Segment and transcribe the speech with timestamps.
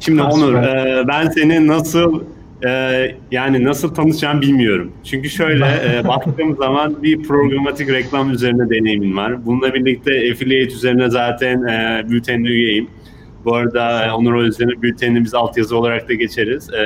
[0.00, 2.22] Şimdi Onur, e, ben seni nasıl
[2.66, 2.70] e,
[3.30, 4.92] yani nasıl tanışacağım bilmiyorum.
[5.04, 5.64] Çünkü şöyle
[5.98, 9.46] e, baktığım zaman bir programatik reklam üzerine deneyimin var.
[9.46, 12.88] Bununla birlikte affiliate üzerine zaten e, bültenine üyeyim.
[13.44, 16.70] Bu arada Onur o üzerine bültenini biz altyazı olarak da geçeriz.
[16.70, 16.78] E,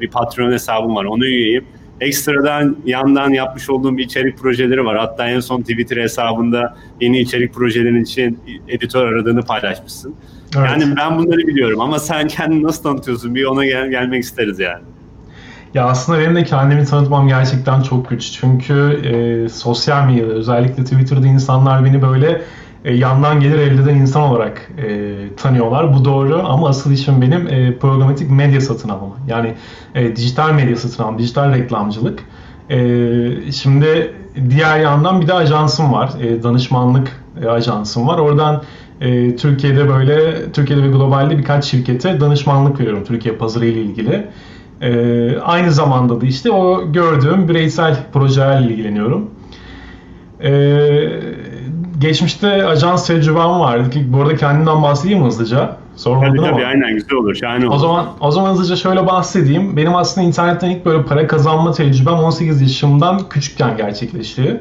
[0.00, 1.64] bir Patreon hesabım var, onu üyeyim.
[2.00, 4.98] Ekstradan yandan yapmış olduğum bir içerik projeleri var.
[4.98, 8.38] Hatta en son Twitter hesabında yeni içerik projelerin için
[8.68, 10.14] editör aradığını paylaşmışsın.
[10.56, 10.70] Evet.
[10.70, 13.34] Yani ben bunları biliyorum ama sen kendini nasıl tanıtıyorsun?
[13.34, 14.82] Bir ona gel gelmek isteriz yani.
[15.74, 18.32] Ya aslında benim de kendimi tanıtmam gerçekten çok güç.
[18.40, 22.42] Çünkü e, sosyal medyada özellikle Twitter'da insanlar beni böyle
[22.88, 25.94] e, yandan gelir elde eden insan olarak e, tanıyorlar.
[25.94, 29.16] Bu doğru ama asıl işim benim e, programatik medya satın alma.
[29.26, 29.54] Yani
[29.94, 32.24] e, dijital medya satın alma, dijital reklamcılık.
[32.70, 32.78] E,
[33.52, 34.14] şimdi
[34.50, 36.10] diğer yandan bir de ajansım var.
[36.20, 38.18] E, danışmanlık e, ajansım var.
[38.18, 38.62] Oradan
[39.00, 44.26] e, Türkiye'de böyle, Türkiye'de ve globalde birkaç şirkete danışmanlık veriyorum Türkiye pazarı ile ilgili.
[44.80, 49.30] E, aynı zamanda da işte o gördüğüm bireysel projelerle ilgileniyorum.
[50.42, 51.37] Eee
[51.98, 55.76] geçmişte ajans tecrübem vardı ki bu arada kendimden bahsedeyim hızlıca.
[55.96, 56.50] Sormadın tabii, ama.
[56.50, 57.34] Tabii aynen güzel olur.
[57.34, 57.74] Şahane olur.
[57.74, 59.76] O zaman, o zaman hızlıca şöyle bahsedeyim.
[59.76, 64.60] Benim aslında internetten ilk böyle para kazanma tecrübem 18 yaşımdan küçükken gerçekleşti.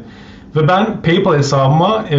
[0.55, 2.17] Ve ben PayPal hesabıma e,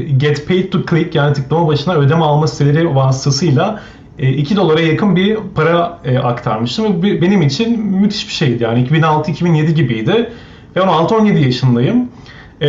[0.00, 3.80] Get Paid to Click yani tıklama başına ödeme alma siteleri vasıtasıyla
[4.18, 7.02] e, 2 dolara yakın bir para e, aktarmıştım.
[7.02, 8.62] Ve benim için müthiş bir şeydi.
[8.62, 10.30] Yani 2006-2007 gibiydi.
[10.76, 12.08] Ve 16-17 yaşındayım.
[12.60, 12.68] E,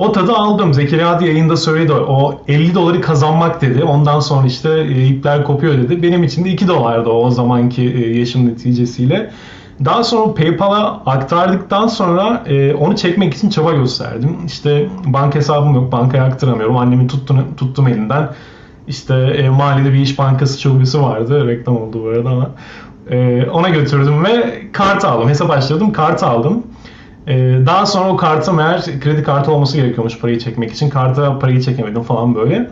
[0.00, 0.74] o tadı aldım.
[0.74, 1.92] Zekeriya yayında söyledi.
[1.92, 3.84] O 50 doları kazanmak dedi.
[3.84, 6.02] Ondan sonra işte e, ipler kopuyor dedi.
[6.02, 9.30] Benim için de 2 dolardı o zamanki e, yaşım neticesiyle.
[9.84, 14.36] Daha sonra PayPal'a aktardıktan sonra e, onu çekmek için çaba gösterdim.
[14.46, 16.76] İşte banka hesabım yok, bankaya aktaramıyorum.
[16.76, 18.28] Annemi tuttum, tuttum elinden.
[18.88, 21.48] İşte e, mahallede bir iş bankası şubesi vardı.
[21.48, 22.50] Reklam oldu bu arada ama.
[23.10, 25.28] E, ona götürdüm ve kart aldım.
[25.28, 26.62] Hesap açtırdım, kart aldım.
[27.30, 30.90] Ee, daha sonra o kartım eğer kredi kartı olması gerekiyormuş parayı çekmek için.
[30.90, 32.70] Karta parayı çekemedim falan böyle.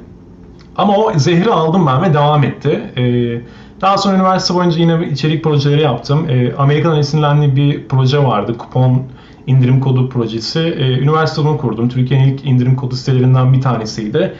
[0.77, 2.81] Ama o zehri aldım ben ve devam etti.
[2.97, 3.41] Ee,
[3.81, 6.27] daha sonra üniversite boyunca yine içerik projeleri yaptım.
[6.31, 8.59] Ee, Amerikan esinlenli bir proje vardı.
[8.59, 9.03] Kupon
[9.47, 10.61] indirim kodu projesi.
[11.03, 11.89] Üniversitede onu kurdum.
[11.89, 14.35] Türkiye'nin ilk indirim kodu sitelerinden bir tanesiydi.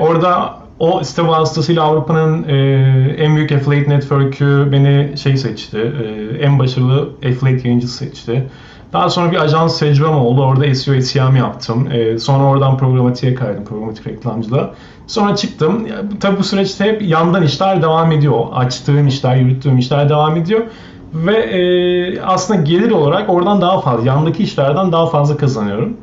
[0.00, 2.54] Orada o site vasıtasıyla Avrupa'nın e,
[3.18, 5.78] en büyük affiliate network'ü beni şey seçti.
[5.78, 8.46] E, en başarılı affiliate yayıncısı seçti.
[8.92, 10.42] Daha sonra bir ajans tecrübem oldu.
[10.42, 11.88] Orada SEO, SEM yaptım.
[11.92, 14.74] E, sonra oradan programatiğe kaydım, programatik reklamcılığa.
[15.06, 15.86] Sonra çıktım.
[15.86, 18.46] Ya, tabii bu süreçte hep yandan işler devam ediyor.
[18.52, 20.60] Açtığım işler, yürüttüğüm işler devam ediyor.
[21.14, 25.96] Ve e, aslında gelir olarak oradan daha fazla, yandaki işlerden daha fazla kazanıyorum.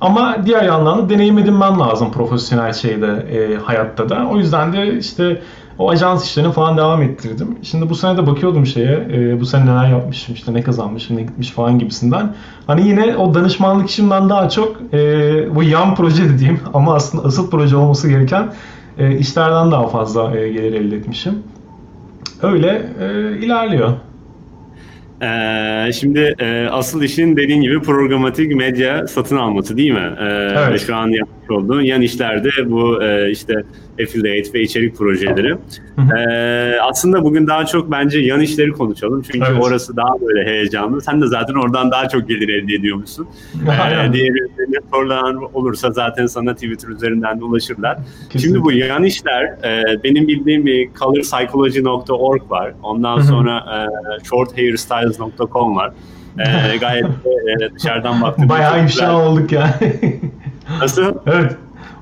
[0.00, 4.28] Ama diğer yandan da deneyim edinmen lazım profesyonel şeyde, e, hayatta da.
[4.32, 5.42] O yüzden de işte
[5.78, 7.58] o ajans işlerini falan devam ettirdim.
[7.62, 11.22] Şimdi bu sene de bakıyordum şeye, e, bu sene neler yapmışım, işte ne kazanmışım, ne
[11.22, 12.34] gitmiş falan gibisinden.
[12.66, 14.98] Hani yine o danışmanlık işimden daha çok e,
[15.54, 18.52] bu yan proje dediğim ama aslında asıl proje olması gereken
[18.98, 21.42] e, işlerden daha fazla e, gelir elde etmişim.
[22.42, 23.92] Öyle e, ilerliyor.
[25.22, 30.16] Ee, şimdi e, asıl işin dediğin gibi programatik medya satın alması değil mi?
[30.20, 30.24] Ee,
[30.68, 30.80] evet.
[30.86, 33.54] Şu an yapmış olduğun yan işlerde bu e, işte
[34.02, 35.56] affiliate ve içerik projeleri.
[36.18, 39.22] ee, aslında bugün daha çok bence yan işleri konuşalım.
[39.22, 39.62] Çünkü evet.
[39.64, 41.00] orası daha böyle heyecanlı.
[41.00, 43.28] Sen de zaten oradan daha çok gelir elde ediyormuşsun.
[43.54, 44.32] ee, diğer
[44.90, 47.96] sorular olursa zaten sana Twitter üzerinden de ulaşırlar.
[47.96, 48.40] Kesinlikle.
[48.40, 52.72] Şimdi bu yan işler e, benim bildiğim bir colorpsychology.org var.
[52.82, 55.92] Ondan sonra e, shorthairstyles.com var.
[56.38, 60.20] E, gayet e, dışarıdan baktığımda Bayağı ifşa olduk yani.
[60.80, 61.14] Nasıl?
[61.26, 61.56] Evet.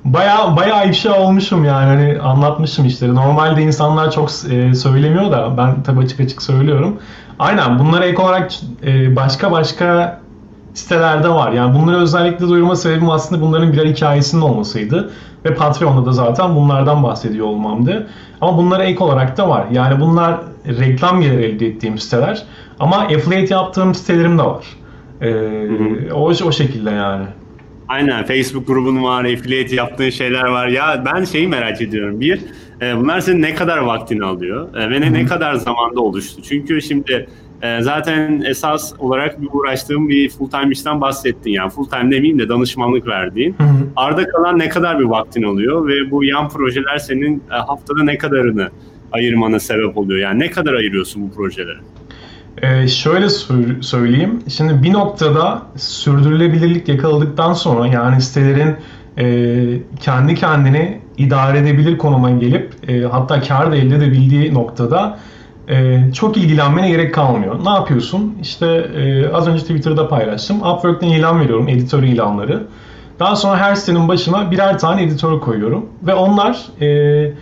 [0.05, 3.15] Baya baya ifşa olmuşum yani hani anlatmışım işleri.
[3.15, 6.97] Normalde insanlar çok e, söylemiyor da ben tabii açık açık söylüyorum.
[7.39, 8.51] Aynen bunlara ek olarak
[8.87, 10.21] e, başka başka
[10.75, 11.53] sitelerde var.
[11.53, 15.11] Yani bunları özellikle duyurma sebebim aslında bunların birer hikayesinin olmasıydı.
[15.45, 18.07] Ve Patreon'da da zaten bunlardan bahsediyor olmamdı.
[18.41, 19.67] Ama bunlara ek olarak da var.
[19.73, 22.43] Yani bunlar reklam geliri elde ettiğim siteler.
[22.81, 24.65] Ama affiliate yaptığım sitelerim de var.
[25.21, 26.15] Ee, hı hı.
[26.15, 27.25] O, o şekilde yani.
[27.89, 30.69] Aynen Facebook grubun var, affiliate yaptığın şeyler var.
[30.69, 32.21] Ya ben şeyi merak ediyorum.
[32.21, 32.41] Bir,
[32.83, 36.43] e, bunlar senin ne kadar vaktini alıyor e, ve ne, ne kadar zamanda oluştu?
[36.43, 37.29] Çünkü şimdi
[37.63, 41.51] e, zaten esas olarak bir uğraştığım bir full time işten bahsettin.
[41.51, 43.55] Yani full time demeyeyim de danışmanlık verdiğin.
[43.59, 43.87] Hı hı.
[43.97, 48.19] Arda kalan ne kadar bir vaktin oluyor ve bu yan projeler senin e, haftada ne
[48.19, 48.71] kadarını
[49.13, 50.21] ayırmana sebep oluyor?
[50.21, 51.79] Yani ne kadar ayırıyorsun bu projelere?
[52.63, 53.29] Ee, şöyle
[53.81, 54.43] söyleyeyim.
[54.49, 58.77] Şimdi bir noktada sürdürülebilirlik yakaladıktan sonra yani sitelerin
[59.19, 65.19] e, kendi kendini idare edebilir konuma gelip e, hatta kar da elde edebildiği noktada
[65.69, 67.65] e, çok ilgilenmene gerek kalmıyor.
[67.65, 68.35] Ne yapıyorsun?
[68.43, 70.57] İşte e, az önce Twitter'da paylaştım.
[70.63, 72.67] Upwork'ten ilan veriyorum, editör ilanları.
[73.19, 75.87] Daha sonra her sitenin başına birer tane editör koyuyorum.
[76.03, 77.33] Ve onlar e,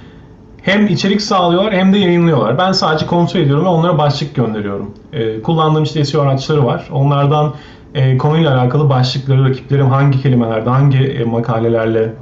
[0.62, 2.58] hem içerik sağlıyorlar hem de yayınlıyorlar.
[2.58, 4.94] Ben sadece kontrol ediyorum ve onlara başlık gönderiyorum.
[5.12, 6.88] E, kullandığım işte SEO araçları var.
[6.92, 7.54] Onlardan
[7.94, 12.12] e, konuyla alakalı başlıkları, rakiplerim hangi kelimelerde, hangi e, makalelerle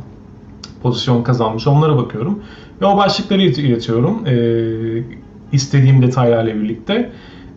[0.83, 2.43] pozisyon kazanmış onlara bakıyorum.
[2.81, 4.35] Ve o başlıkları iletiyorum e,
[5.53, 7.13] istediğim detaylarla birlikte.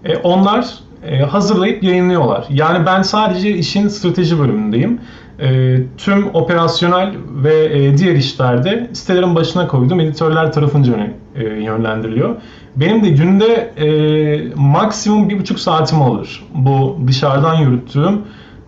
[0.05, 0.65] E, onlar
[1.07, 2.45] e, hazırlayıp yayınlıyorlar.
[2.49, 4.99] Yani ben sadece işin strateji bölümündeyim.
[5.39, 7.13] E, tüm operasyonel
[7.43, 9.99] ve e, diğer işlerde sitelerin başına koydum.
[9.99, 10.93] Editörler tarafınca
[11.35, 12.35] e, yönlendiriliyor.
[12.75, 16.43] Benim de günde e, maksimum bir buçuk saatim alır.
[16.55, 18.21] Bu dışarıdan yürüttüğüm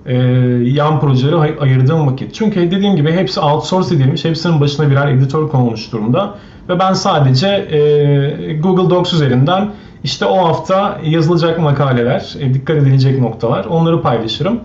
[0.06, 0.16] e,
[0.64, 2.34] yan projelere ay- ayırdığım vakit.
[2.34, 4.26] Çünkü dediğim gibi hepsi outsource edilmiş.
[4.26, 6.36] Hepsinin başına birer editör konulmuş durumda.
[6.70, 9.72] Ve ben sadece e, Google Docs üzerinden
[10.04, 14.60] işte o hafta yazılacak makaleler, e, dikkat edilecek noktalar onları paylaşırım.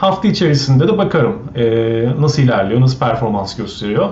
[0.00, 1.64] Hafta içerisinde de bakarım e,
[2.20, 4.10] nasıl ilerliyor, nasıl performans gösteriyor.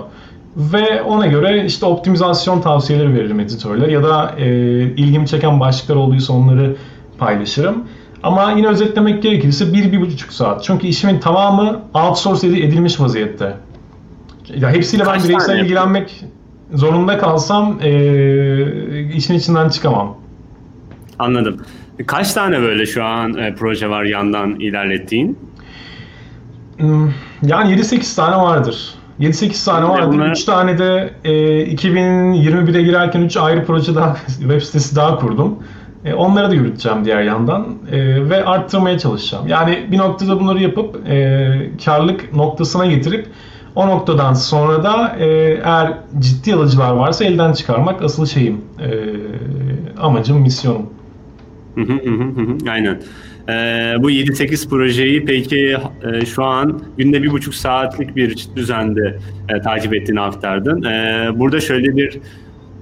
[0.57, 4.47] Ve ona göre işte optimizasyon tavsiyeleri veririm editörler ya da e,
[4.81, 6.75] ilgimi çeken başlıklar olduysa onları
[7.17, 7.83] paylaşırım.
[8.23, 10.63] Ama yine özetlemek gerekirse bir, bir buçuk saat.
[10.63, 13.53] Çünkü işimin tamamı outsource edilmiş vaziyette.
[14.55, 16.25] Ya hepsiyle ben Kaç bireysel tane ilgilenmek
[16.73, 20.17] zorunda kalsam e, işin içinden çıkamam.
[21.19, 21.57] Anladım.
[22.07, 25.37] Kaç tane böyle şu an e, proje var yandan ilerlettiğin?
[26.79, 27.09] Hmm,
[27.43, 28.93] Yani 7-8 tane vardır.
[29.19, 30.13] 7-8 tane vardır.
[30.13, 31.31] bunlar- 3 tane de e,
[31.65, 35.55] 2021'e girerken 3 ayrı proje daha, web sitesi daha kurdum.
[36.05, 39.47] E, onları da yürüteceğim diğer yandan e, ve arttırmaya çalışacağım.
[39.47, 43.27] Yani bir noktada bunları yapıp e, karlık noktasına getirip
[43.75, 45.25] o noktadan sonra da e,
[45.63, 48.89] eğer ciddi alıcılar varsa elden çıkarmak asıl şeyim, e,
[50.01, 50.85] amacım, misyonum.
[51.75, 52.99] Hı hı hı hı hı, Aynen.
[53.49, 59.17] Ee, bu 7-8 projeyi peki e, şu an günde bir buçuk saatlik bir düzende
[59.49, 60.83] e, takip ettiğini aktardın.
[60.83, 62.19] Ee, burada şöyle bir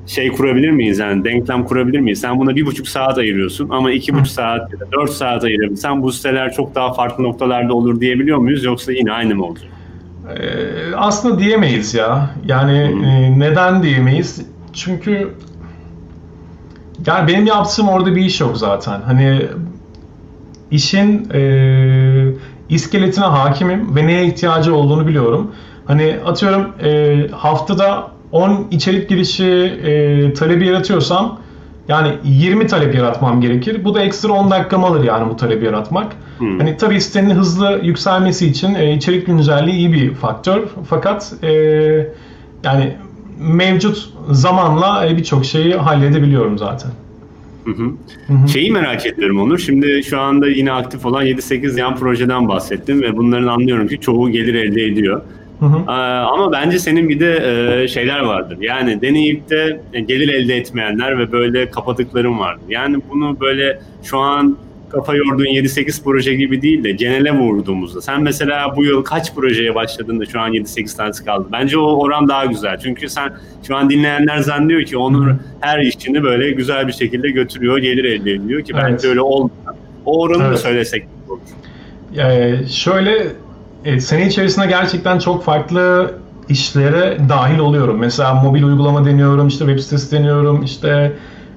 [0.08, 2.22] şey kurabilir miyiz yani denklem kurabilir miyiz?
[2.22, 6.04] Sen buna bir buçuk saat ayırıyorsun ama iki buçuk saat ya da dört saat ayırabilirsen
[6.04, 9.70] bu siteler çok daha farklı noktalarda olur diyebiliyor muyuz yoksa yine aynı mı olacak?
[10.30, 12.30] Ee, aslında diyemeyiz ya.
[12.46, 14.46] Yani e, neden diyemeyiz?
[14.74, 15.30] Çünkü
[17.08, 19.02] yani benim yaptığım orada bir iş yok zaten.
[19.02, 19.42] Hani
[20.72, 22.34] işin e,
[22.70, 25.52] iskeletine hakimim ve neye ihtiyacı olduğunu biliyorum.
[25.86, 31.40] Hani atıyorum e, haftada 10 içerik girişi e, talebi yaratıyorsam
[31.88, 33.84] yani 20 talep yaratmam gerekir.
[33.84, 36.16] Bu da ekstra 10 dakikamı alır yani bu talebi yaratmak.
[36.38, 36.60] Hmm.
[36.60, 40.68] Hani tabii sitenin hızlı yükselmesi için e, içerik güncelliği iyi bir faktör.
[40.90, 41.52] Fakat e,
[42.64, 42.96] yani
[43.40, 46.92] mevcut zamanla e, birçok şeyi halledebiliyorum zaten.
[47.68, 48.48] Hı hı.
[48.48, 49.58] Şeyi merak ediyorum Onur.
[49.58, 54.32] Şimdi şu anda yine aktif olan 7-8 yan projeden bahsettim ve bunların anlıyorum ki çoğu
[54.32, 55.22] gelir elde ediyor.
[55.60, 55.78] Hı hı.
[55.88, 55.92] Ee,
[56.22, 57.44] ama bence senin bir de
[57.84, 58.58] e, şeyler vardır.
[58.62, 62.64] Yani deneyip de gelir elde etmeyenler ve böyle kapadıkların vardır.
[62.70, 64.58] Yani bunu böyle şu an
[64.90, 68.02] kafa yorduğun 7-8 proje gibi değil de genele vurduğumuzda.
[68.02, 71.48] Sen mesela bu yıl kaç projeye başladın da şu an 7-8 tanesi kaldı?
[71.52, 72.78] Bence o oran daha güzel.
[72.84, 73.34] Çünkü sen
[73.68, 75.28] şu an dinleyenler zannediyor ki Onur
[75.60, 79.06] her işini böyle güzel bir şekilde götürüyor, gelir elde ediyor ki bence Evet.
[79.06, 79.52] öyle olmuyor.
[80.06, 80.60] O oranı da Evet.
[80.60, 81.40] söylesek olur.
[82.18, 83.28] Ee, şöyle
[83.86, 86.12] e, sene içerisinde gerçekten çok farklı
[86.50, 87.98] işlere dahil oluyorum.
[88.00, 91.14] Mesela mobil uygulama deniyorum, işte web sitesi deniyorum, işte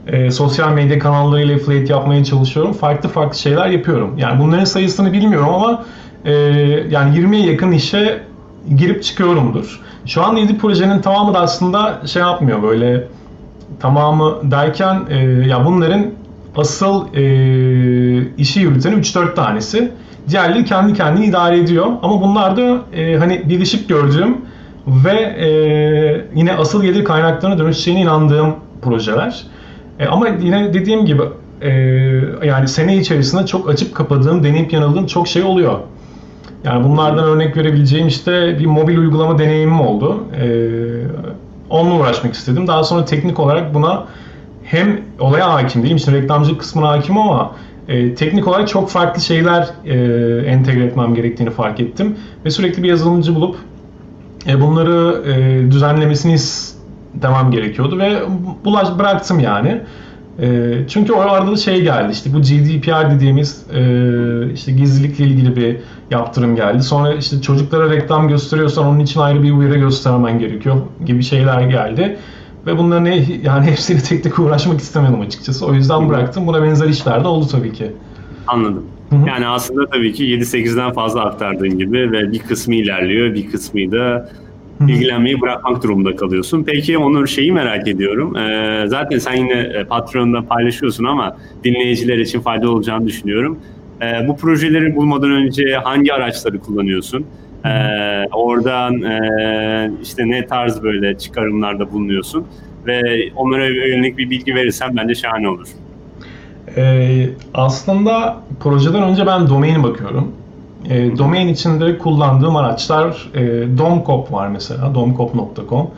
[0.07, 2.73] e, sosyal medya kanallarıyla affiliate yapmaya çalışıyorum.
[2.73, 4.19] Farklı farklı şeyler yapıyorum.
[4.19, 5.85] Yani bunların sayısını bilmiyorum ama
[6.25, 6.33] e,
[6.91, 8.23] yani 20'ye yakın işe
[8.77, 9.81] girip çıkıyorumdur.
[10.07, 13.07] Şu an 7 projenin tamamı da aslında şey yapmıyor böyle
[13.81, 16.07] tamamı derken e, ya bunların
[16.57, 17.23] asıl e,
[18.39, 19.93] işi yürüten 3-4 tanesi.
[20.29, 21.87] Diğerleri kendi kendini idare ediyor.
[22.03, 24.37] Ama bunlar da e, hani bir ışık gördüğüm
[24.87, 25.49] ve e,
[26.35, 29.47] yine asıl gelir kaynaklarına dönüşeceğine inandığım projeler.
[30.01, 31.23] E, ama yine dediğim gibi
[31.61, 31.71] e,
[32.45, 35.79] yani sene içerisinde çok açıp kapadığım, deneyip yanıldığım çok şey oluyor.
[36.65, 40.25] Yani bunlardan örnek verebileceğim işte bir mobil uygulama deneyimim oldu.
[40.41, 40.47] Ee,
[41.71, 42.67] onunla uğraşmak istedim.
[42.67, 44.05] Daha sonra teknik olarak buna
[44.65, 47.53] hem olaya hakim değilim, işte reklamcılık kısmına hakim ama
[47.89, 49.97] e, teknik olarak çok farklı şeyler e,
[50.47, 52.17] entegre etmem gerektiğini fark ettim.
[52.45, 53.57] Ve sürekli bir yazılımcı bulup
[54.47, 56.37] e, bunları e, düzenlemesini
[57.15, 58.23] istemem gerekiyordu ve
[58.65, 59.81] bulaş bıraktım yani.
[60.39, 65.57] E, çünkü o arada da şey geldi işte bu GDPR dediğimiz e, işte gizlilikle ilgili
[65.57, 65.77] bir
[66.11, 66.83] yaptırım geldi.
[66.83, 70.77] Sonra işte çocuklara reklam gösteriyorsan onun için ayrı bir uyarı göstermen gerekiyor
[71.07, 72.17] gibi şeyler geldi.
[72.67, 73.07] Ve bunların
[73.43, 75.67] yani hepsiyle tek tek uğraşmak istemedim açıkçası.
[75.67, 76.47] O yüzden bıraktım.
[76.47, 77.93] Buna benzer işler de oldu tabii ki.
[78.47, 78.85] Anladım.
[79.11, 79.29] Hı-hı.
[79.29, 84.29] Yani aslında tabii ki 7-8'den fazla aktardığın gibi ve bir kısmı ilerliyor, bir kısmı da
[84.89, 86.65] ilgilenmeyi bırakmak durumunda kalıyorsun.
[86.65, 88.37] Peki Onur şeyi merak ediyorum.
[88.37, 93.59] Ee, zaten sen yine e, Patreon'da paylaşıyorsun ama dinleyiciler için fayda olacağını düşünüyorum.
[94.03, 97.27] Ee, bu projeleri bulmadan önce hangi araçları kullanıyorsun?
[97.65, 97.69] Ee,
[98.33, 102.47] oradan e, işte ne tarz böyle çıkarımlarda bulunuyorsun
[102.87, 103.03] ve
[103.37, 105.69] onlara yönelik bir bilgi verirsen bence şahane olur.
[106.77, 110.33] Ee, aslında projeden önce ben domain bakıyorum.
[110.89, 113.41] E, domain içinde kullandığım araçlar e,
[113.79, 115.91] Domcop var mesela, domcop.com.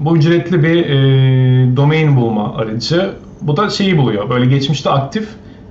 [0.00, 3.10] Bu ücretli bir e, domain bulma aracı.
[3.40, 5.28] Bu da şeyi buluyor, böyle geçmişte aktif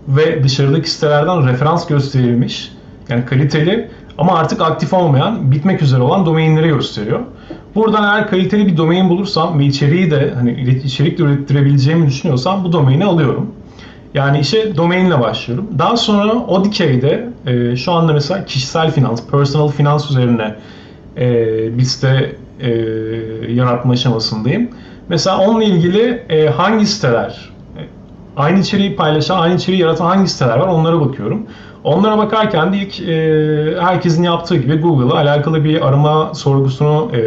[0.07, 2.71] ve dışarıdaki sitelerden referans gösterilmiş,
[3.09, 7.19] yani kaliteli ama artık aktif olmayan, bitmek üzere olan domainleri gösteriyor.
[7.75, 12.73] Buradan eğer kaliteli bir domain bulursam ve içeriği de hani içerik de ürettirebileceğimi düşünüyorsam bu
[12.73, 13.51] domaini alıyorum.
[14.17, 15.67] Yani işe domainle başlıyorum.
[15.79, 20.55] Daha sonra o dikeyde e, şu anda mesela kişisel finans, personal finans üzerine
[21.17, 22.69] e, bir site e,
[23.51, 24.69] yaratma aşamasındayım.
[25.09, 27.81] Mesela onunla ilgili e, hangi siteler, e,
[28.37, 31.45] aynı içeriği paylaşan, aynı içeriği yaratan hangi siteler var onlara bakıyorum.
[31.83, 37.19] Onlara bakarken de ilk e, herkesin yaptığı gibi Google'a alakalı bir arama sorgusunu e,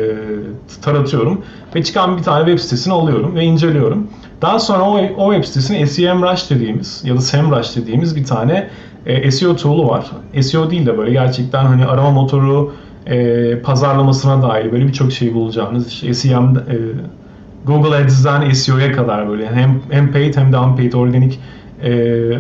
[0.82, 1.42] taratıyorum
[1.74, 4.06] ve çıkan bir tane web sitesini alıyorum ve inceliyorum.
[4.42, 8.70] Daha sonra o, o web sitesinin SEMrush dediğimiz ya da SEMrush dediğimiz bir tane
[9.06, 10.10] e, SEO tool'u var.
[10.40, 12.72] SEO değil de böyle gerçekten hani arama motoru
[13.06, 16.76] e, pazarlamasına dair böyle birçok şey bulacağınız işte SEM e,
[17.66, 21.40] Google Ads'den SEO'ya kadar böyle hem, hem paid hem de unpaid organik
[21.82, 21.92] e,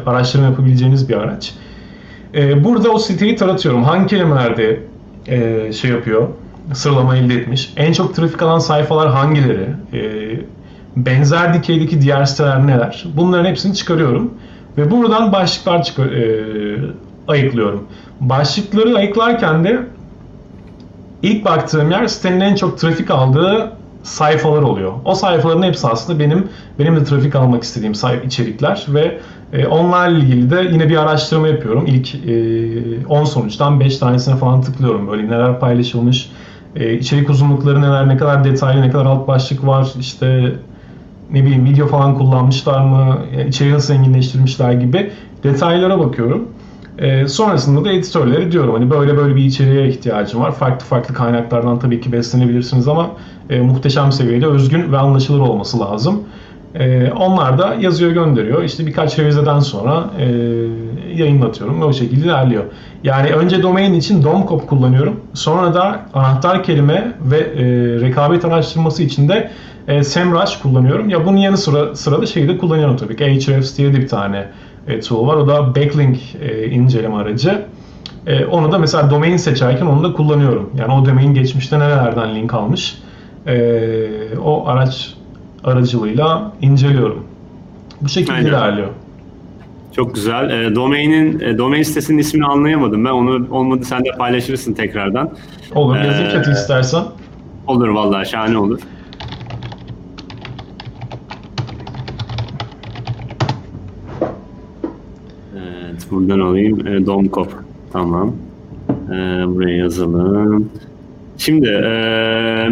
[0.06, 1.54] araştırma yapabileceğiniz bir araç.
[2.34, 3.84] E, burada o siteyi taratıyorum.
[3.84, 4.80] Hangi kelimelerde
[5.26, 6.28] e, şey yapıyor,
[6.72, 7.72] sıralama elde etmiş.
[7.76, 9.68] En çok trafik alan sayfalar hangileri?
[9.92, 10.00] E,
[10.96, 13.04] benzer dikeydeki diğer siteler neler?
[13.16, 14.34] Bunların hepsini çıkarıyorum.
[14.78, 16.44] Ve buradan başlıklar çıkar, e,
[17.28, 17.86] ayıklıyorum.
[18.20, 19.80] Başlıkları ayıklarken de
[21.22, 23.72] ilk baktığım yer sitenin en çok trafik aldığı
[24.02, 24.92] sayfalar oluyor.
[25.04, 26.48] O sayfaların hepsi aslında benim
[26.78, 29.20] benim de trafik almak istediğim sayfa içerikler ve
[29.52, 31.86] e, onlarla ilgili de yine bir araştırma yapıyorum.
[31.86, 35.08] İlk e, 10 sonuçtan 5 tanesine falan tıklıyorum.
[35.08, 36.30] Böyle neler paylaşılmış,
[36.76, 40.52] e, içerik uzunlukları neler, ne kadar detaylı, ne kadar alt başlık var, işte
[41.32, 45.10] ne bileyim video falan kullanmışlar mı, içeriği nasıl zenginleştirmişler gibi
[45.42, 46.48] detaylara bakıyorum.
[46.98, 50.52] E, sonrasında da editörlere diyorum hani böyle böyle bir içeriğe ihtiyacım var.
[50.52, 53.10] Farklı farklı kaynaklardan tabii ki beslenebilirsiniz ama
[53.50, 56.22] e, muhteşem seviyede özgün ve anlaşılır olması lazım.
[56.74, 58.62] E, onlar da yazıyor gönderiyor.
[58.62, 60.24] İşte birkaç revizeden sonra e,
[61.16, 62.64] yayınlatıyorum ve o şekilde ilerliyor.
[63.04, 65.20] Yani önce domain için domcop kullanıyorum.
[65.34, 67.64] Sonra da anahtar kelime ve e,
[68.00, 69.50] rekabet araştırması için de
[69.88, 71.08] e, SEMrush kullanıyorum.
[71.08, 73.24] Ya bunun yanı sıra sırada şeyi de kullanıyorum tabii ki.
[73.24, 74.46] Ahrefs diye de bir tane
[74.88, 75.36] e, tool var.
[75.36, 77.62] O da backlink e, inceleme aracı.
[78.26, 80.70] E, onu da mesela domain seçerken onu da kullanıyorum.
[80.78, 82.98] Yani o domain geçmişte nerelerden link almış.
[83.46, 85.14] E, o araç
[85.64, 87.24] aracılığıyla inceliyorum.
[88.00, 88.48] Bu şekilde Aynen.
[88.48, 88.88] ilerliyor.
[89.92, 90.50] Çok güzel.
[90.50, 93.10] E, domainin e, domain sitesinin ismini anlayamadım ben.
[93.10, 95.30] Onu olmadı sen de paylaşırsın tekrardan.
[95.74, 95.96] Olur.
[95.96, 97.02] Yazayım ee, istersen.
[97.66, 98.80] Olur vallahi şahane olur.
[105.54, 106.86] Evet buradan alayım.
[106.86, 107.52] E, Domkop.
[107.92, 108.32] Tamam.
[109.08, 109.14] E,
[109.46, 110.70] buraya yazalım.
[111.38, 112.68] Şimdi e,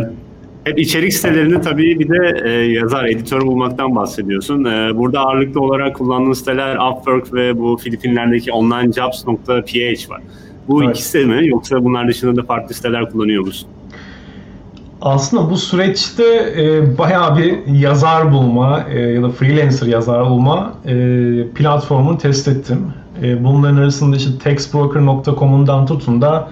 [0.68, 4.64] hep içerik sitelerinde tabii bir de e, yazar, editör bulmaktan bahsediyorsun.
[4.64, 10.20] E, burada ağırlıklı olarak kullandığın siteler Upwork ve bu Filipinler'deki onlinejobs.ph var.
[10.68, 10.96] Bu evet.
[10.96, 13.68] ikisi mi yoksa bunlar dışında da farklı siteler kullanıyor musun?
[15.02, 16.25] Aslında bu süreçte
[16.56, 20.94] e, bayağı bir yazar bulma e, ya da freelancer yazar bulma e,
[21.54, 22.92] platformunu test ettim.
[23.22, 26.48] E, bunların arasında işte textbroker.com'undan tutun da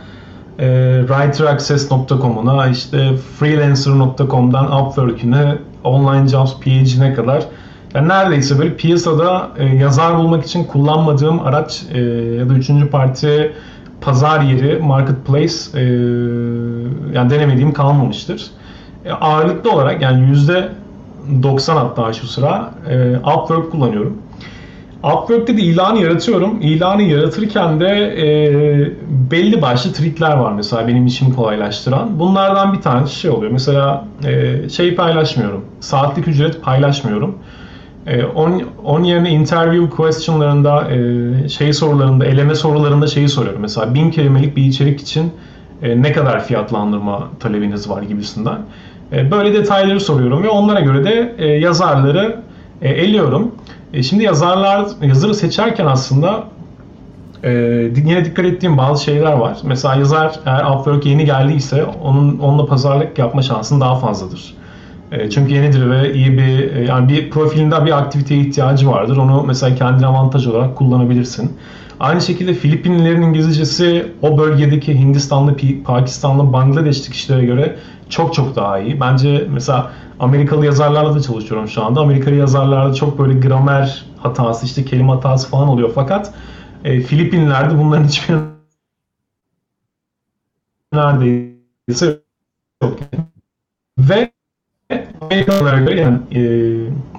[0.58, 7.46] e, writeraccess.com'una işte freelancer.com'dan Upwork'üne online jobs page'ine kadar
[7.94, 12.00] yani neredeyse böyle piyasada e, yazar bulmak için kullanmadığım araç e,
[12.38, 13.52] ya da üçüncü parti
[14.00, 15.82] pazar yeri, marketplace e,
[17.14, 18.50] yani denemediğim kalmamıştır.
[19.04, 20.68] E, ağırlıklı olarak yani yüzde
[21.42, 24.18] 90 hatta şu sıra e, Upwork kullanıyorum.
[25.14, 26.60] Upwork'te de ilanı yaratıyorum.
[26.60, 28.26] İlanı yaratırken de e,
[29.30, 32.18] belli başlı trikler var mesela benim işimi kolaylaştıran.
[32.18, 33.52] Bunlardan bir tanesi şey oluyor.
[33.52, 35.64] Mesela e, şey paylaşmıyorum.
[35.80, 37.38] Saatlik ücret paylaşmıyorum.
[38.06, 43.60] E, onun, onun yerine interview questionlarında e, şey sorularında, eleme sorularında şeyi soruyorum.
[43.60, 45.32] Mesela bin kelimelik bir içerik için
[45.82, 48.58] e, ne kadar fiyatlandırma talebiniz var gibisinden.
[49.12, 52.36] E, böyle detayları soruyorum ve onlara göre de e, yazarları
[52.82, 53.54] e, eliyorum.
[53.93, 56.45] E, şimdi yazarlar yazarı seçerken aslında
[57.45, 57.50] e,
[57.97, 59.59] yine dikkat ettiğim bazı şeyler var.
[59.64, 64.55] Mesela yazar eğer Upwork yeni geldiyse onun onunla pazarlık yapma şansın daha fazladır.
[65.12, 69.16] E, çünkü yenidir ve iyi bir e, yani bir profilinde bir aktiviteye ihtiyacı vardır.
[69.16, 71.52] Onu mesela kendine avantaj olarak kullanabilirsin.
[72.00, 77.76] Aynı şekilde Filipinlilerin İngilizcesi o bölgedeki Hindistanlı, Pakistanlı, Bangladeşli kişilere göre
[78.08, 79.00] çok çok daha iyi.
[79.00, 82.00] Bence mesela Amerikalı yazarlarla da çalışıyorum şu anda.
[82.00, 85.90] Amerikalı yazarlarda çok böyle gramer hatası, işte kelime hatası falan oluyor.
[85.94, 86.34] Fakat
[86.84, 88.36] e, Filipinler'de bunların hiçbir
[90.92, 92.20] neredeyse
[92.82, 92.98] yok.
[93.98, 94.30] Ve
[95.20, 96.40] Amerikalılara göre yani, e,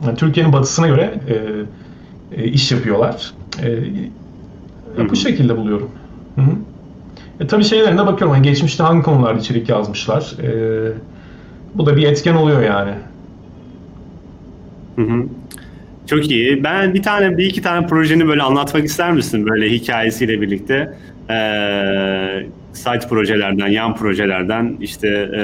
[0.05, 1.35] yani Türkiye'nin batısına göre e,
[2.41, 3.33] e, iş yapıyorlar.
[4.97, 5.91] E, bu şekilde buluyorum.
[6.35, 6.76] Hı -hı.
[7.39, 8.35] E, tabii şeylerine bakıyorum.
[8.35, 10.33] Yani geçmişte hangi konularda içerik yazmışlar.
[10.43, 10.49] E,
[11.75, 12.91] bu da bir etken oluyor yani.
[14.95, 15.25] Hı hı.
[16.07, 16.63] Çok iyi.
[16.63, 19.45] Ben bir tane, bir iki tane projeni böyle anlatmak ister misin?
[19.45, 20.93] Böyle hikayesiyle birlikte.
[21.29, 25.41] Ee, site projelerden, yan projelerden işte e,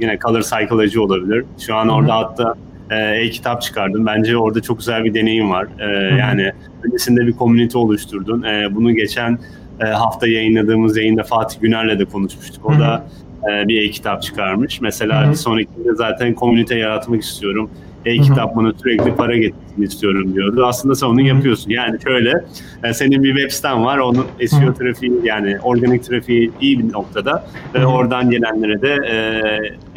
[0.00, 1.44] yine Color Psychology olabilir.
[1.66, 2.24] Şu an orada Hı-hı.
[2.26, 2.54] hatta
[2.90, 4.06] e, e-kitap çıkardım.
[4.06, 5.66] Bence orada çok güzel bir deneyim var.
[5.78, 6.52] E, yani
[6.84, 8.42] öncesinde bir komünite oluşturdun.
[8.42, 9.38] E, bunu geçen
[9.80, 12.66] e, hafta yayınladığımız yayında Fatih Güner'le de konuşmuştuk.
[12.66, 12.80] O Hı-hı.
[12.80, 13.06] da
[13.50, 14.80] e, bir e-kitap çıkarmış.
[14.80, 15.30] Mesela Hı-hı.
[15.30, 17.70] bir sonrakinde zaten komünite yaratmak istiyorum
[18.06, 20.66] e-kitap bana sürekli para getirsin istiyorum diyordu.
[20.66, 21.70] Aslında sen onu yapıyorsun.
[21.70, 22.44] Yani şöyle
[22.84, 23.98] e, senin bir web siten var.
[23.98, 27.46] Onun SEO trafiği yani organik trafiği iyi bir noktada.
[27.74, 28.96] Ve oradan gelenlere de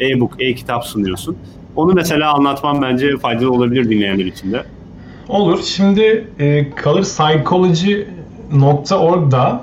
[0.00, 1.36] e, e-book, e-kitap sunuyorsun.
[1.76, 4.62] Onu mesela anlatmam bence faydalı olabilir dinleyenler için de.
[5.28, 5.62] Olur.
[5.62, 9.62] Şimdi e, colorpsychology.org'da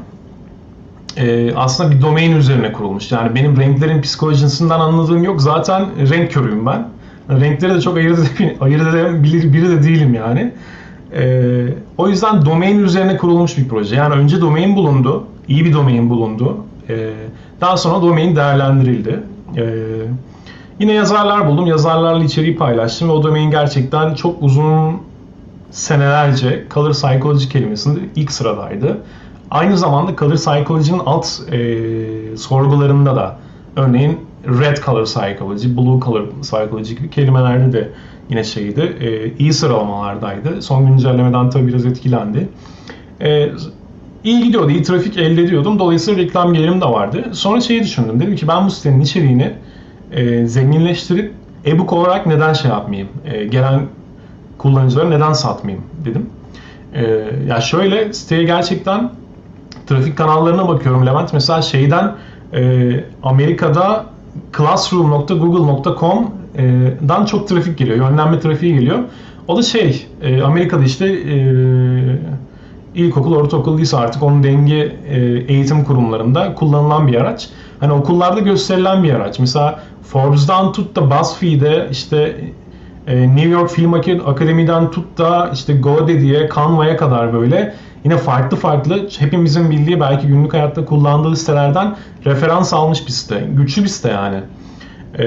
[1.17, 3.11] e, aslında bir domain üzerine kurulmuş.
[3.11, 5.41] Yani benim renklerin psikolojisinden anladığım yok.
[5.41, 6.87] Zaten renk körüyüm ben.
[7.29, 8.19] Renkleri de çok ayırt,
[8.59, 10.53] ayırt eden biri de değilim yani.
[11.13, 11.65] Ee,
[11.97, 13.95] o yüzden domain üzerine kurulmuş bir proje.
[13.95, 16.57] Yani önce domain bulundu, iyi bir domain bulundu.
[16.89, 17.13] Ee,
[17.61, 19.19] daha sonra domain değerlendirildi.
[19.57, 19.63] Ee,
[20.79, 25.01] yine yazarlar buldum, yazarlarla içeriği paylaştım ve o domain gerçekten çok uzun
[25.71, 28.97] senelerce Color Psychology kelimesinde ilk sıradaydı.
[29.51, 33.37] Aynı zamanda Color Psychology'nin alt e, sorgularında da
[33.75, 37.89] örneğin red color psychology, blue color psychology gibi kelimelerde de
[38.29, 38.97] yine şeydi.
[38.99, 40.61] E, iyi sıralamalardaydı.
[40.61, 42.49] Son güncellemeden tabii biraz etkilendi.
[43.21, 43.49] E,
[44.23, 45.79] iyi gidiyordu, iyi trafik elde ediyordum.
[45.79, 47.23] Dolayısıyla reklam gelirim de vardı.
[47.31, 48.19] Sonra şeyi düşündüm.
[48.19, 49.53] Dedim ki ben bu sitenin içeriğini
[50.11, 51.33] e, zenginleştirip
[51.65, 53.09] e-book olarak neden şey yapmayayım?
[53.25, 53.81] E, gelen
[54.57, 56.29] kullanıcılara neden satmayayım dedim.
[56.93, 57.03] E,
[57.47, 59.09] ya şöyle siteye gerçekten
[59.87, 61.33] trafik kanallarına bakıyorum Levent.
[61.33, 62.15] Mesela şeyden
[62.53, 64.05] e, Amerika'da
[64.57, 68.09] classroom.google.com'dan çok trafik geliyor.
[68.09, 68.99] Yönlenme trafiği geliyor.
[69.47, 71.53] O da şey, e, Amerika'da işte e,
[72.95, 77.49] ilkokul, ortaokul, lise artık onun denge e, eğitim kurumlarında kullanılan bir araç.
[77.79, 79.39] Hani okullarda gösterilen bir araç.
[79.39, 82.37] Mesela Forbes'dan tut da BuzzFeed'e işte
[83.07, 83.93] New York Film
[84.25, 87.73] Akademi'den tut da işte GoDaddy'ye, Canva'ya kadar böyle
[88.07, 93.47] yine farklı farklı hepimizin bildiği belki günlük hayatta kullandığı sitelerden referans almış bir site.
[93.53, 94.39] Güçlü bir site yani.
[95.19, 95.25] Ee,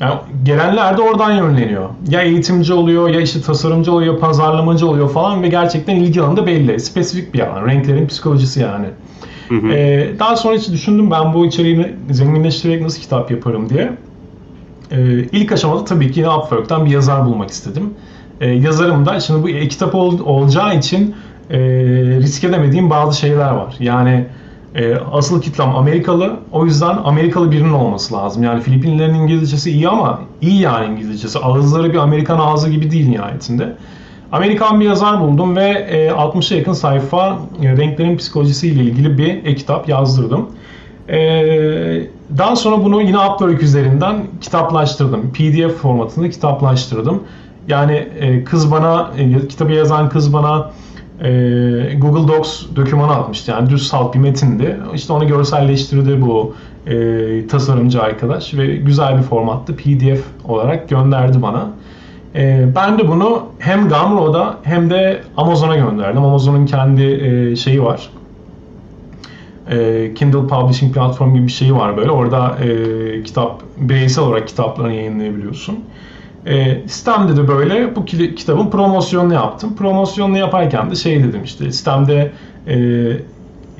[0.00, 1.88] yani gelenler de oradan yönleniyor.
[2.08, 6.46] Ya eğitimci oluyor, ya işte tasarımcı oluyor, pazarlamacı oluyor falan ve gerçekten ilgi alanı da
[6.46, 6.80] belli.
[6.80, 7.66] Spesifik bir alan.
[7.66, 8.86] Renklerin psikolojisi yani.
[9.48, 9.68] Hı hı.
[9.68, 13.92] Ee, daha sonra hiç düşündüm ben bu içeriğini zenginleştirerek nasıl kitap yaparım diye.
[14.90, 17.94] Ee, ilk aşamada tabii ki yine Upwork'tan bir yazar bulmak istedim.
[18.40, 21.14] Ee, yazarım da şimdi bu e-kitap ol, olacağı için
[21.50, 21.58] e,
[22.20, 23.74] risk edemediğim bazı şeyler var.
[23.78, 24.26] Yani
[24.74, 26.36] e, asıl kitlem Amerikalı.
[26.52, 28.42] O yüzden Amerikalı birinin olması lazım.
[28.42, 31.38] Yani Filipinlilerin İngilizcesi iyi ama iyi yani İngilizcesi.
[31.38, 33.72] Ağızları bir Amerikan ağzı gibi değil nihayetinde.
[34.32, 39.88] Amerikan bir yazar buldum ve e, 60'a yakın sayfa e, renklerin psikolojisiyle ilgili bir e-kitap
[39.88, 40.46] yazdırdım.
[41.08, 41.18] E,
[42.38, 45.32] daha sonra bunu yine Upwork üzerinden kitaplaştırdım.
[45.32, 47.22] PDF formatında kitaplaştırdım.
[47.68, 50.70] Yani e, kız bana, e, kitabı yazan kız bana
[51.20, 51.30] e,
[51.98, 53.50] Google Docs dokümanı atmıştı.
[53.50, 54.76] Yani düz salt bir metindi.
[54.94, 56.54] İşte onu görselleştirdi bu
[56.86, 61.70] e, tasarımcı arkadaş ve güzel bir formatta PDF olarak gönderdi bana.
[62.34, 66.24] E, ben de bunu hem Gumroad'a hem de Amazon'a gönderdim.
[66.24, 68.10] Amazon'un kendi e, şeyi var.
[69.70, 72.10] E, Kindle Publishing platform gibi bir şeyi var böyle.
[72.10, 75.84] Orada e, kitap, bireysel olarak kitaplarını yayınlayabiliyorsun.
[76.46, 79.76] E, sistemde de böyle bu kitabın promosyonunu yaptım.
[79.76, 82.32] Promosyonunu yaparken de şey dedim işte sistemde
[82.66, 82.76] e,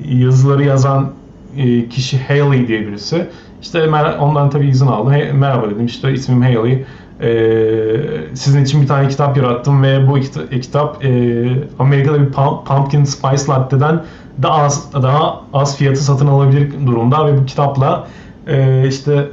[0.08, 1.12] yazıları yazan
[1.56, 3.26] e, kişi Haley diye birisi.
[3.62, 5.12] İşte ondan tabii izin aldım.
[5.12, 6.84] Hey, merhaba dedim işte ismim Haley.
[7.20, 7.96] Ee,
[8.34, 10.20] sizin için bir tane kitap yarattım ve bu
[10.60, 11.42] kitap e,
[11.78, 12.32] Amerika'da bir
[12.66, 14.02] pumpkin spice latte'den
[14.42, 18.06] daha az daha az fiyatı satın alabilir durumda ve bu kitapla
[18.46, 19.28] e, işte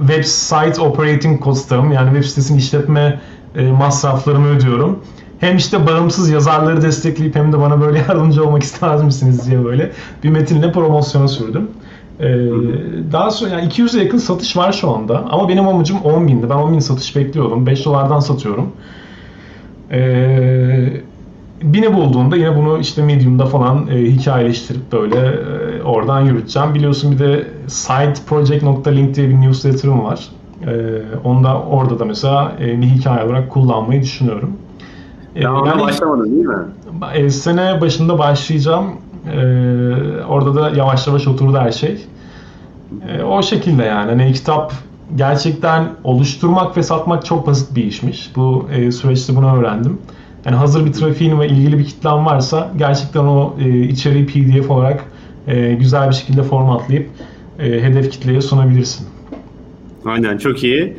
[0.00, 3.20] website operating cost'um yani web sitesinin işletme
[3.56, 4.98] e, masraflarımı ödüyorum.
[5.40, 9.92] Hem işte bağımsız yazarları destekleyip hem de bana böyle yardımcı olmak ister misiniz diye böyle
[10.24, 11.70] bir metinle promosyona sürdüm.
[12.20, 12.26] Ee,
[13.12, 16.50] daha sonra yani 200'e yakın satış var şu anda ama benim amacım 10 bindi.
[16.50, 17.66] Ben 10 bin satış bekliyordum.
[17.66, 18.72] 5 dolardan satıyorum.
[19.90, 21.02] Ee,
[21.62, 26.74] bini bulduğunda yine bunu işte Medium'da falan e, hikayeleştirip böyle e, oradan yürüteceğim.
[26.74, 30.28] Biliyorsun bir de sideproject.link diye bir newsletter'ım var.
[30.66, 30.72] E,
[31.24, 34.52] onda orada da mesela e, bir hikaye olarak kullanmayı düşünüyorum.
[35.36, 36.64] E, ya yani, başlamadın değil mi?
[37.14, 38.86] E, sene başında başlayacağım.
[39.32, 39.38] E,
[40.28, 42.06] orada da yavaş yavaş oturdu her şey.
[43.08, 44.10] E, o şekilde yani.
[44.10, 44.72] Hani kitap
[45.16, 48.36] gerçekten oluşturmak ve satmak çok basit bir işmiş.
[48.36, 49.98] Bu e, süreçte bunu öğrendim.
[50.44, 55.04] Yani hazır bir trafiğin ve ilgili bir kitlen varsa gerçekten o e, içeriği PDF olarak
[55.46, 57.10] e, güzel bir şekilde formatlayıp
[57.58, 59.06] e, hedef kitleye sunabilirsin.
[60.04, 60.96] Aynen çok iyi.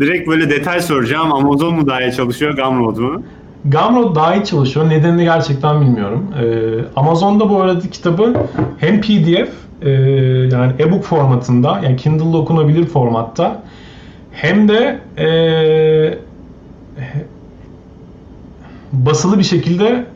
[0.00, 1.32] Direkt böyle detay soracağım.
[1.32, 3.22] Amazon mu daha iyi çalışıyor, Gumroad mu?
[3.64, 4.88] Gumroad daha iyi çalışıyor.
[4.88, 6.26] Nedenini gerçekten bilmiyorum.
[6.42, 6.44] Ee,
[6.96, 8.34] Amazon'da bu arada kitabı
[8.78, 9.48] hem PDF
[9.82, 9.90] e,
[10.52, 13.62] yani e-book formatında yani Kindle'da okunabilir formatta
[14.32, 15.28] hem de e,
[18.92, 20.06] basılı bir şekilde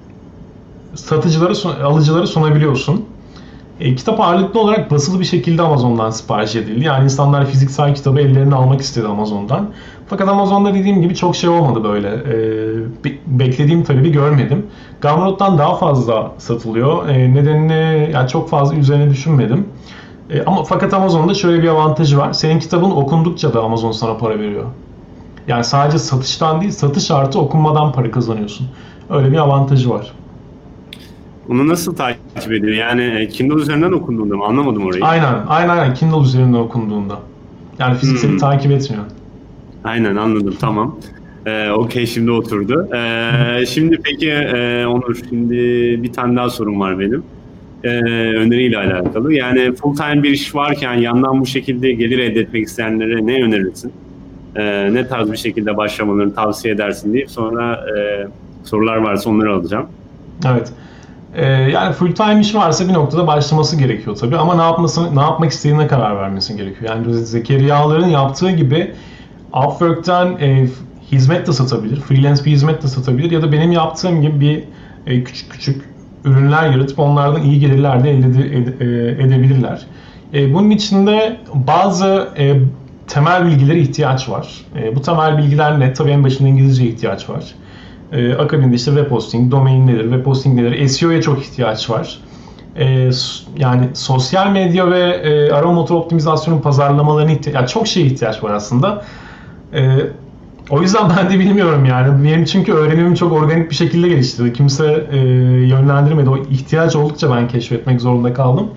[0.94, 3.04] satıcılara, alıcılara sunabiliyorsun.
[3.80, 6.84] E, kitap ağırlıklı olarak basılı bir şekilde Amazon'dan sipariş edildi.
[6.84, 9.70] Yani insanlar fiziksel kitabı ellerine almak istedi Amazon'dan.
[10.08, 12.08] Fakat Amazon'da dediğim gibi çok şey olmadı böyle.
[12.08, 14.66] E, beklediğim talebi görmedim.
[15.02, 17.08] Gumroad'dan daha fazla satılıyor.
[17.08, 19.66] E, nedenini yani çok fazla üzerine düşünmedim.
[20.30, 22.32] E, ama fakat Amazon'da şöyle bir avantajı var.
[22.32, 24.64] Senin kitabın okundukça da Amazon sana para veriyor.
[25.48, 28.66] Yani sadece satıştan değil, satış artı okunmadan para kazanıyorsun.
[29.11, 30.12] Öyle bir avantajı var.
[31.48, 32.74] Onu nasıl takip ediyor?
[32.74, 34.44] Yani e, Kindle üzerinden okunduğunda mı?
[34.44, 35.04] Anlamadım orayı.
[35.04, 35.94] Aynen, aynen, aynen.
[35.94, 37.18] Kindle üzerinden okunduğunda.
[37.78, 38.38] Yani fiziksel hmm.
[38.38, 39.04] takip etmiyor.
[39.85, 40.96] Aynen anladım, tamam.
[41.46, 42.88] Ee, Okey şimdi oturdu.
[42.94, 45.56] Ee, şimdi peki e, Onur, şimdi
[46.02, 47.22] bir tane daha sorum var benim.
[47.85, 47.88] Ee,
[48.37, 49.35] öneriyle alakalı.
[49.35, 53.92] Yani full time bir iş varken yandan bu şekilde gelir elde etmek isteyenlere ne önerirsin?
[54.56, 58.26] Ee, ne tarz bir şekilde başlamalarını tavsiye edersin deyip sonra e,
[58.64, 59.86] sorular varsa onları alacağım.
[60.46, 60.72] Evet.
[61.34, 65.20] Ee, yani full time iş varsa bir noktada başlaması gerekiyor tabii ama ne yapması ne
[65.20, 66.94] yapmak istediğine karar vermesi gerekiyor.
[66.94, 68.92] Yani Zekeriyaların yaptığı gibi
[69.66, 70.68] Upwork'ten e,
[71.12, 74.64] hizmet de satabilir, freelance bir hizmet de satabilir ya da benim yaptığım gibi bir
[75.12, 75.84] e, küçük küçük
[76.24, 79.86] ürünler yaratıp onlardan iyi gelirler de elde ede, e, edebilirler.
[80.34, 82.60] E, bunun içinde bazı e,
[83.08, 84.48] temel bilgilere ihtiyaç var.
[84.76, 85.92] E, bu temel bilgiler ne?
[85.92, 87.54] Tabii en başında İngilizce ihtiyaç var.
[88.12, 92.18] E, akabinde işte web hosting, domain nedir, web hosting nedir, SEO'ya çok ihtiyaç var.
[92.76, 93.10] E,
[93.58, 98.50] yani sosyal medya ve e, arama motor optimizasyonun pazarlamalarına ihtiyaç, yani çok şeye ihtiyaç var
[98.50, 99.04] aslında.
[99.74, 99.96] E,
[100.70, 102.24] o yüzden ben de bilmiyorum yani.
[102.24, 104.52] Benim çünkü öğrenimim çok organik bir şekilde gelişti.
[104.52, 105.18] Kimse e,
[105.66, 106.30] yönlendirmedi.
[106.30, 108.70] O ihtiyaç oldukça ben keşfetmek zorunda kaldım.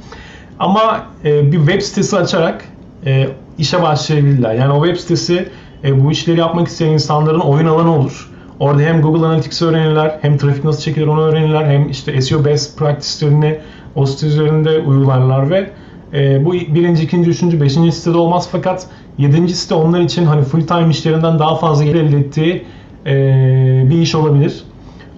[0.59, 2.65] Ama e, bir web sitesi açarak
[3.05, 3.29] e,
[3.59, 4.53] işe başlayabilirler.
[4.53, 5.49] Yani o web sitesi
[5.83, 8.29] e, bu işleri yapmak isteyen insanların oyun alanı olur.
[8.59, 12.79] Orada hem Google Analytics öğrenirler, hem trafik nasıl çekilir onu öğrenirler, hem işte SEO best
[12.79, 13.59] practice'lerini
[13.95, 15.69] o site üzerinde uygularlar ve
[16.13, 20.61] e, bu birinci, ikinci, üçüncü, beşinci sitede olmaz fakat yedinci site onlar için hani full
[20.61, 22.65] time işlerinden daha fazla gelir elde ettiği
[23.05, 23.13] e,
[23.89, 24.63] bir iş olabilir.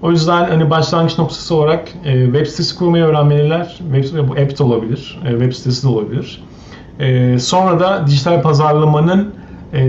[0.01, 3.79] O yüzden hani başlangıç noktası olarak e, web sitesi kurmayı öğrenmeliler.
[3.93, 6.43] Web, bu app de olabilir, e, web sitesi de olabilir.
[6.99, 9.33] E, sonra da dijital pazarlamanın
[9.73, 9.79] e,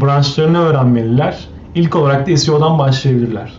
[0.00, 1.48] branşlarını öğrenmeliler.
[1.74, 3.52] İlk olarak da SEO'dan başlayabilirler.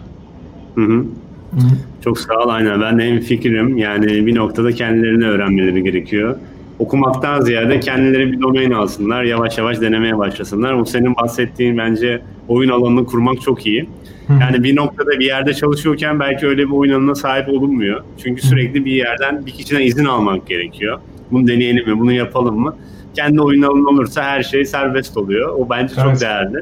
[0.75, 1.05] Hı hı.
[1.51, 1.59] Hı.
[2.03, 2.81] Çok sağ ol aynen.
[2.81, 6.35] Ben de hem fikrim yani bir noktada kendilerini öğrenmeleri gerekiyor.
[6.79, 10.79] Okumaktan ziyade kendileri bir domain alsınlar, yavaş yavaş denemeye başlasınlar.
[10.79, 13.89] Bu senin bahsettiğin bence oyun alanını kurmak çok iyi.
[14.29, 18.03] Yani bir noktada bir yerde çalışıyorken belki öyle bir oyun alanına sahip olunmuyor.
[18.23, 20.99] Çünkü sürekli bir yerden bir kişiden izin almak gerekiyor.
[21.31, 22.75] Bunu deneyelim mi, bunu yapalım mı?
[23.15, 25.49] Kendi oyun alanı olursa her şey serbest oluyor.
[25.59, 26.05] O bence evet.
[26.05, 26.57] çok değerli.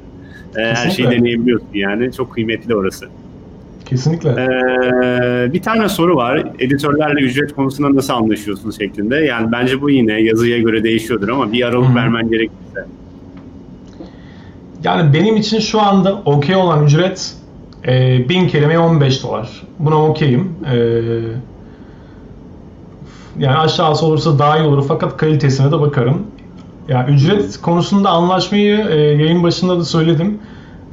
[0.57, 2.11] Ee, her şeyi deneyebiliyorsun yani.
[2.11, 3.05] Çok kıymetli orası.
[3.85, 4.29] Kesinlikle.
[4.29, 6.43] Ee, bir tane soru var.
[6.59, 9.15] Editörlerle ücret konusunda nasıl anlaşıyorsunuz şeklinde.
[9.15, 11.95] Yani bence bu yine yazıya göre değişiyordur ama bir aralık hmm.
[11.95, 12.85] vermen gerekirse.
[14.83, 17.33] Yani benim için şu anda okey olan ücret
[17.87, 19.63] e, 1000 kelimeye 15 dolar.
[19.79, 20.55] Buna okeyim.
[20.73, 20.77] E,
[23.39, 26.21] yani aşağısı olursa daha iyi olur fakat kalitesine de bakarım.
[26.87, 30.39] Yani ücret konusunda anlaşmayı e, yayın başında da söyledim.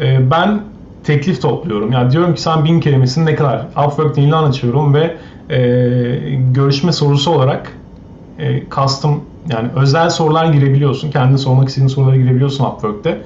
[0.00, 0.60] E, ben
[1.04, 1.92] teklif topluyorum.
[1.92, 3.66] Yani diyorum ki sen bin kelimesini ne kadar?
[3.86, 5.16] Upwork'ta ilan açıyorum ve
[5.50, 5.58] e,
[6.54, 7.72] görüşme sorusu olarak
[8.38, 11.10] e, custom yani özel sorular girebiliyorsun.
[11.10, 13.18] Kendi sormak istediğin sorulara girebiliyorsun Upwork'te.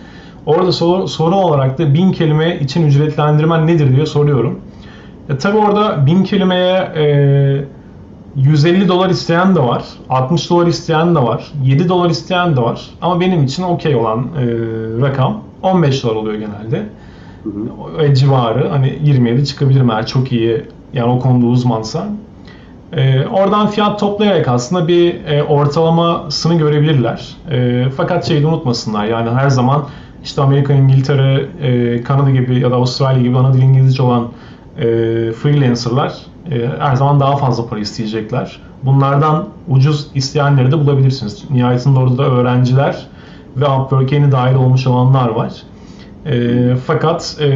[0.46, 4.61] Orada soru, soru olarak da bin kelime için ücretlendirmen nedir diye soruyorum.
[5.29, 7.05] E, tabii orada bin kelimeye e,
[8.36, 12.90] 150 dolar isteyen de var, 60 dolar isteyen de var, 7 dolar isteyen de var.
[13.02, 14.44] Ama benim için okey olan e,
[15.00, 16.82] rakam 15 dolar oluyor genelde.
[17.44, 17.50] Hı
[18.08, 18.14] hı.
[18.14, 22.08] civarı hani 27 çıkabilirim eğer çok iyi yani o konuda uzmansa.
[22.92, 27.36] E, oradan fiyat toplayarak aslında bir e, ortalamasını görebilirler.
[27.50, 29.84] E, fakat şeyi de unutmasınlar yani her zaman
[30.24, 34.28] işte Amerika, İngiltere, e, Kanada gibi ya da Avustralya gibi ana dil İngilizce olan
[34.78, 34.82] e,
[35.32, 36.14] freelancerlar
[36.50, 38.61] e, her zaman daha fazla para isteyecekler.
[38.83, 41.50] Bunlardan ucuz isteyenleri de bulabilirsiniz.
[41.50, 43.07] Nihayetinde orada da öğrenciler
[43.57, 45.52] ve Upwork'e yeni dahil olmuş olanlar var.
[46.26, 47.48] E, fakat e,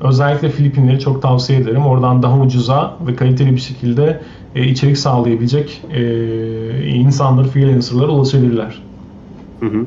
[0.00, 1.86] özellikle Filipinleri çok tavsiye ederim.
[1.86, 4.20] Oradan daha ucuza ve kaliteli bir şekilde
[4.54, 8.82] e, içerik sağlayabilecek e, insanlar, freelancerlara ulaşabilirler.
[9.60, 9.86] Hı hı.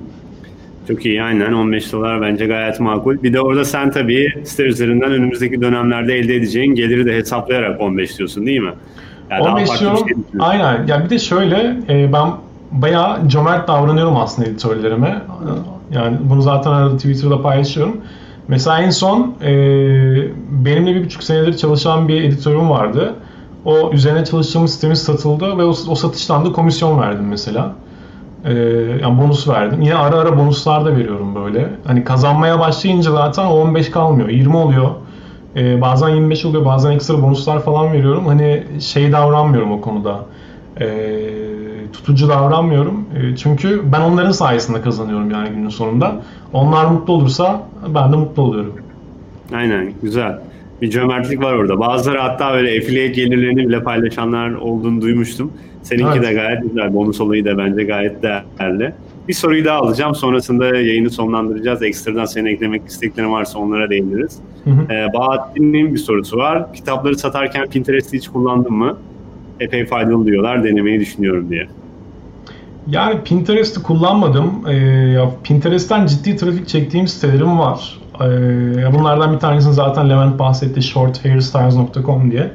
[0.87, 3.23] Çok iyi aynen 15 dolar bence gayet makul.
[3.23, 8.17] Bir de orada sen tabii site üzerinden önümüzdeki dönemlerde elde edeceğin geliri de hesaplayarak 15
[8.17, 8.73] diyorsun değil mi?
[9.31, 9.97] Yani 15 diyorum.
[9.97, 10.87] Şey aynen.
[10.87, 12.29] Ya bir de şöyle e, ben
[12.71, 15.21] bayağı cömert davranıyorum aslında editörlerime.
[15.91, 17.97] Yani bunu zaten arada Twitter'da paylaşıyorum.
[18.47, 19.51] Mesela en son e,
[20.65, 23.13] benimle bir buçuk senedir çalışan bir editörüm vardı.
[23.65, 27.73] O üzerine çalıştığımız sitemiz satıldı ve o, o satıştan da komisyon verdim mesela.
[28.45, 28.53] E,
[29.01, 29.81] yani bonus verdim.
[29.81, 31.69] Yine ara ara bonuslar da veriyorum böyle.
[31.87, 34.29] Hani kazanmaya başlayınca zaten 15 kalmıyor.
[34.29, 34.89] 20 oluyor.
[35.55, 36.65] E, bazen 25 oluyor.
[36.65, 38.27] Bazen ekstra bonuslar falan veriyorum.
[38.27, 40.19] Hani şey davranmıyorum o konuda.
[40.81, 40.87] E,
[41.93, 43.05] tutucu davranmıyorum.
[43.15, 46.15] E, çünkü ben onların sayesinde kazanıyorum yani günün sonunda.
[46.53, 48.73] Onlar mutlu olursa ben de mutlu oluyorum.
[49.55, 50.39] Aynen güzel.
[50.83, 51.79] Bir cömertlik var orada.
[51.79, 55.51] Bazıları hatta böyle affiliate gelirlerini bile paylaşanlar olduğunu duymuştum.
[55.83, 56.23] Seninki evet.
[56.23, 56.93] de gayet güzel.
[56.93, 58.93] Bonus olayı da bence gayet değerli.
[59.27, 60.15] Bir soruyu daha alacağım.
[60.15, 61.83] Sonrasında yayını sonlandıracağız.
[61.83, 64.39] Ekstradan senin eklemek isteklerin varsa onlara değiniriz.
[64.63, 64.93] Hı hı.
[64.93, 66.73] Ee, Bahattin'in bir sorusu var.
[66.73, 68.97] Kitapları satarken Pinterest'i hiç kullandın mı?
[69.59, 70.63] Epey faydalı diyorlar.
[70.63, 71.67] Denemeyi düşünüyorum diye.
[72.87, 74.67] Yani Pinterest'i kullanmadım.
[74.67, 78.02] Ee, Pinterest'ten ciddi trafik çektiğim sitelerim var.
[78.21, 82.51] Ee, bunlardan bir tanesini zaten Levent bahsetti shorthairstyles.com diye.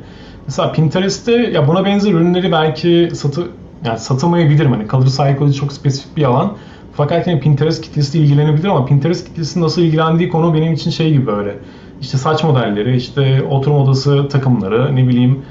[0.46, 3.42] Mesela Pinterest'te ya buna benzer ürünleri belki satı
[3.84, 4.72] yani satılmayabilirim.
[4.72, 6.56] Hani color psychology çok spesifik bir alan.
[6.92, 11.26] Fakat yani Pinterest kitlesi ilgilenebilir ama Pinterest kitlesi nasıl ilgilendiği konu benim için şey gibi
[11.26, 11.58] böyle.
[12.00, 15.42] İşte saç modelleri, işte oturma odası takımları, ne bileyim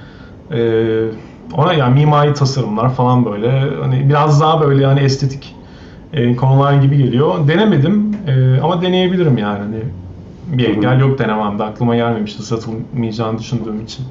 [0.51, 0.59] e,
[1.57, 3.69] ona yani mimari tasarımlar falan böyle.
[3.81, 5.55] Hani biraz daha böyle yani estetik
[6.13, 7.47] e, konular gibi geliyor.
[7.47, 9.59] Denemedim e, ama deneyebilirim yani.
[9.59, 9.79] Hani
[10.53, 11.63] bir engel yok denememde.
[11.63, 14.05] Aklıma gelmemişti satılmayacağını düşündüğüm için.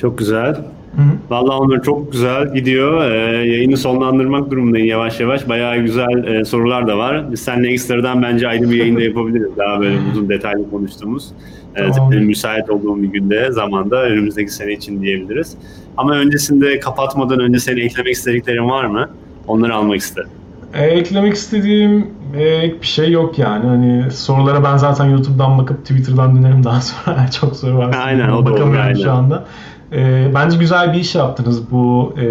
[0.00, 0.54] Çok güzel.
[0.96, 1.12] Hı hı.
[1.30, 3.10] Vallahi onlar çok güzel gidiyor.
[3.10, 5.48] Ee, yayını sonlandırmak durumundayım yavaş yavaş.
[5.48, 7.32] Bayağı güzel e, sorular da var.
[7.32, 9.56] Biz seninle ekstradan bence ayrı bir yayında yapabiliriz.
[9.56, 11.32] Daha böyle uzun detaylı konuştuğumuz.
[11.76, 12.14] Ee, tamam.
[12.14, 15.56] müsait olduğum bir günde, zamanda önümüzdeki sene için diyebiliriz.
[15.96, 19.10] Ama öncesinde kapatmadan önce seni eklemek istediklerin var mı?
[19.46, 20.30] Onları almak isterim.
[20.74, 23.66] E, eklemek istediğim ek bir şey yok yani.
[23.66, 27.30] Hani sorulara ben zaten YouTube'dan bakıp Twitter'dan dönerim daha sonra.
[27.40, 27.96] Çok soru var.
[28.04, 28.74] Aynen o da olur.
[28.74, 29.02] Aynen.
[29.02, 29.44] şu anda.
[29.92, 32.26] E, bence güzel bir iş yaptınız bu e,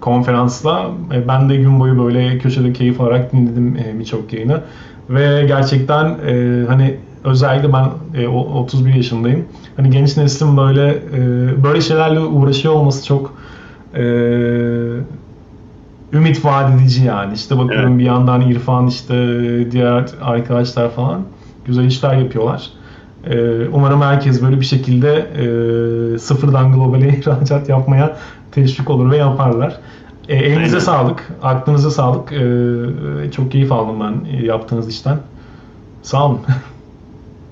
[0.00, 0.90] konferansla.
[1.14, 4.60] E, ben de gün boyu böyle köşede keyif alarak dinledim e, birçok yayını.
[5.10, 9.44] Ve gerçekten e, hani özellikle ben e, 31 yaşındayım.
[9.76, 11.18] Hani genç neslin böyle e,
[11.64, 13.34] böyle şeylerle uğraşıyor olması çok
[13.94, 14.02] e,
[16.12, 17.34] ümit vaat edici yani.
[17.34, 17.98] İşte bakıyorum evet.
[17.98, 19.14] bir yandan İrfan işte
[19.70, 21.22] diğer arkadaşlar falan
[21.64, 22.70] güzel işler yapıyorlar.
[23.26, 28.16] Ee, umarım herkes böyle bir şekilde e, sıfırdan globale ihracat yapmaya
[28.52, 29.80] teşvik olur ve yaparlar.
[30.28, 30.78] E, elinize Aynen.
[30.78, 32.32] sağlık, aklınıza sağlık.
[32.32, 35.18] E, çok keyif aldım ben yaptığınız işten.
[36.02, 36.40] Sağ olun.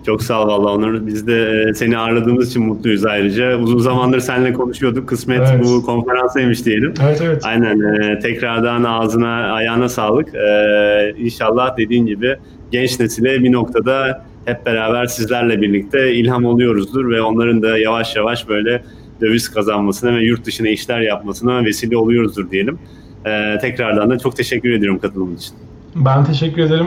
[0.07, 1.07] Çok sağ ol valla Onur.
[1.07, 3.59] Biz de e, seni ağırladığımız için mutluyuz ayrıca.
[3.59, 5.09] Uzun zamandır seninle konuşuyorduk.
[5.09, 5.65] Kısmet evet.
[5.65, 6.95] bu konferansaymış diyelim.
[7.03, 7.43] Evet evet.
[7.47, 7.81] Aynen.
[7.81, 10.35] E, tekrardan ağzına ayağına sağlık.
[10.35, 12.37] E, inşallah dediğin gibi
[12.71, 18.49] genç nesile bir noktada hep beraber sizlerle birlikte ilham oluyoruzdur ve onların da yavaş yavaş
[18.49, 18.83] böyle
[19.21, 22.79] döviz kazanmasına ve yurt dışına işler yapmasına vesile oluyoruzdur diyelim.
[23.27, 25.55] Ee, tekrardan da çok teşekkür ediyorum katılımın için.
[25.97, 26.87] Ben teşekkür ederim.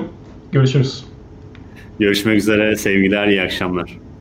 [0.51, 1.12] Görüşürüz.
[1.99, 2.75] Görüşmek üzere.
[2.75, 4.12] Sevgiler, iyi akşamlar.